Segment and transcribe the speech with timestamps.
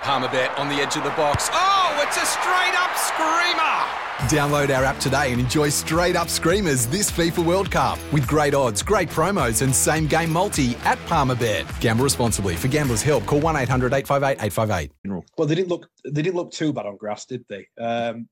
[0.00, 1.48] Palmerbet on the edge of the box.
[1.52, 3.98] Oh, it's a straight up screamer!
[4.28, 8.54] Download our app today and enjoy straight up screamers this FIFA World Cup with great
[8.54, 11.80] odds, great promos, and same game multi at Palmerbet.
[11.80, 12.54] Gamble responsibly.
[12.54, 14.92] For gamblers' help, call one 800 858 858.
[15.36, 17.66] Well, they didn't look they didn't look too bad on grass, did they?
[17.78, 18.28] Um,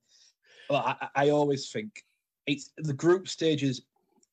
[0.70, 2.04] well, I, I always think
[2.46, 3.82] it's the group stages.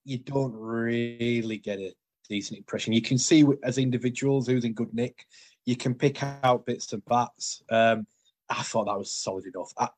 [0.06, 1.94] You don't really get a
[2.30, 2.94] decent impression.
[2.94, 5.26] You can see as individuals who's in good nick
[5.66, 7.64] you can pick out bits and bats.
[7.70, 8.06] Um,
[8.50, 9.74] I thought that was solid enough.
[9.78, 9.90] I,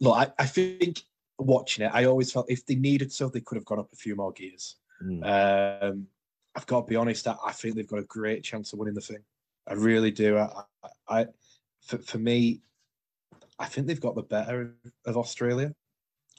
[0.00, 1.02] look, I, I, think
[1.38, 3.96] watching it, I always felt if they needed to, they could have gone up a
[3.96, 4.76] few more gears.
[5.02, 5.82] Mm.
[5.82, 6.06] Um,
[6.54, 8.94] I've got to be honest, I, I, think they've got a great chance of winning
[8.94, 9.22] the thing.
[9.66, 10.38] I really do.
[10.38, 10.62] I,
[11.08, 11.26] I
[11.86, 12.62] for, for, me,
[13.58, 14.74] I think they've got the better
[15.04, 15.74] of Australia.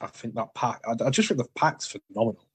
[0.00, 0.80] I think that pack.
[0.86, 2.46] I, I just think the pack's phenomenal.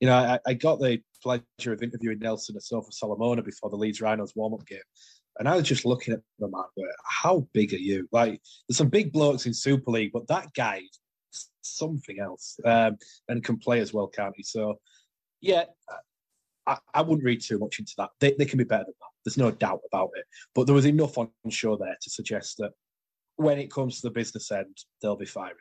[0.00, 4.32] You know, I, I got the pleasure of interviewing Nelson Asofa-Solomona before the Leeds Rhinos
[4.34, 4.78] warm up game,
[5.38, 6.64] and I was just looking at the man,
[7.04, 8.08] how big are you?
[8.10, 10.82] Like, there's some big blokes in Super League, but that guy
[11.62, 12.96] something else um,
[13.28, 14.42] and can play as well, can't he?
[14.42, 14.78] So,
[15.40, 15.64] yeah,
[16.66, 18.10] I, I, wouldn't read too much into that.
[18.20, 19.08] They, they can be better than that.
[19.24, 20.24] There's no doubt about it.
[20.54, 22.72] But there was enough on show there to suggest that
[23.36, 25.56] when it comes to the business end, they'll be firing.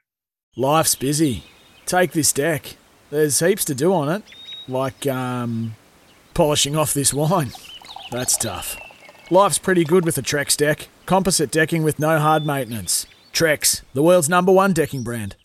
[0.55, 1.43] Life's busy.
[1.85, 2.77] Take this deck.
[3.09, 4.23] There's heaps to do on it,
[4.67, 5.75] like um,
[6.33, 7.51] polishing off this wine.
[8.11, 8.77] That's tough.
[9.29, 10.87] Life's pretty good with a Trex deck.
[11.05, 13.05] Composite decking with no hard maintenance.
[13.33, 15.35] Trex, the world's number one decking brand.